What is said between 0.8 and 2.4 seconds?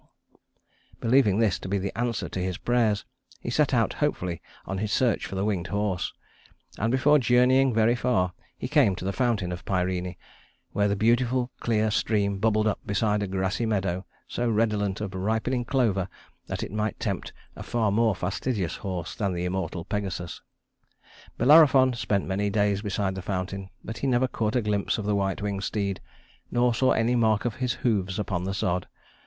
Believing this to be the answer to